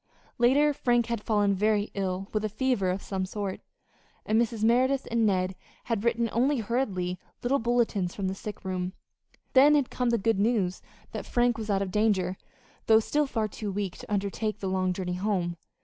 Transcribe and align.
Later 0.39 0.73
Frank 0.73 1.05
had 1.05 1.21
fallen 1.23 1.53
very 1.53 1.91
ill 1.93 2.27
with 2.33 2.43
a 2.43 2.49
fever 2.49 2.89
of 2.89 3.03
some 3.03 3.23
sort, 3.23 3.61
and 4.25 4.41
Mrs. 4.41 4.63
Merideth 4.63 5.07
and 5.11 5.27
Ned 5.27 5.53
had 5.83 6.03
written 6.03 6.27
only 6.33 6.57
hurried 6.57 7.19
little 7.43 7.59
bulletins 7.59 8.15
from 8.15 8.27
the 8.27 8.33
sick 8.33 8.65
room. 8.65 8.93
Then 9.53 9.75
had 9.75 9.91
come 9.91 10.09
the 10.09 10.17
good 10.17 10.39
news 10.39 10.81
that 11.11 11.27
Frank 11.27 11.55
was 11.55 11.69
out 11.69 11.83
of 11.83 11.91
danger, 11.91 12.35
though 12.87 12.99
still 12.99 13.27
far 13.27 13.47
too 13.47 13.71
weak 13.71 13.95
to 13.99 14.11
undertake 14.11 14.57
the 14.59 14.65
long 14.67 14.91
journey 14.91 15.13
home. 15.13 15.55